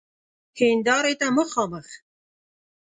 هیندارې 0.59 1.13
ته 1.19 1.27
مخامخ 1.37 1.87